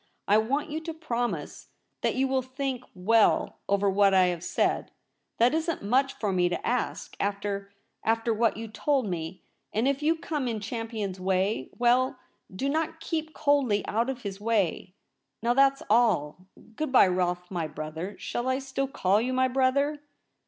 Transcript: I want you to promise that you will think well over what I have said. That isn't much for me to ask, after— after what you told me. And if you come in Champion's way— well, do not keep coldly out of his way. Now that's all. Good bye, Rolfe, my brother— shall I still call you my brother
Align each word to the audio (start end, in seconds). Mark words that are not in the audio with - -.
I 0.27 0.39
want 0.39 0.71
you 0.71 0.79
to 0.81 0.95
promise 0.95 1.67
that 2.01 2.15
you 2.15 2.27
will 2.27 2.41
think 2.41 2.83
well 2.95 3.57
over 3.69 3.87
what 3.87 4.15
I 4.15 4.29
have 4.33 4.43
said. 4.43 4.89
That 5.37 5.53
isn't 5.53 5.83
much 5.83 6.13
for 6.13 6.33
me 6.33 6.49
to 6.49 6.67
ask, 6.67 7.15
after— 7.19 7.71
after 8.03 8.33
what 8.33 8.57
you 8.57 8.67
told 8.67 9.05
me. 9.05 9.43
And 9.71 9.87
if 9.87 10.01
you 10.01 10.15
come 10.15 10.47
in 10.47 10.59
Champion's 10.59 11.19
way— 11.19 11.69
well, 11.77 12.17
do 12.51 12.67
not 12.67 12.99
keep 12.99 13.35
coldly 13.35 13.85
out 13.85 14.09
of 14.09 14.23
his 14.23 14.41
way. 14.41 14.95
Now 15.43 15.53
that's 15.53 15.83
all. 15.87 16.47
Good 16.75 16.91
bye, 16.91 17.05
Rolfe, 17.05 17.51
my 17.51 17.67
brother— 17.67 18.17
shall 18.17 18.47
I 18.49 18.57
still 18.57 18.87
call 18.87 19.21
you 19.21 19.33
my 19.33 19.47
brother 19.47 20.01